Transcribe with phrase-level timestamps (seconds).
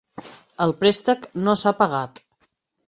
[0.65, 2.27] El préstec no s'ha pagat.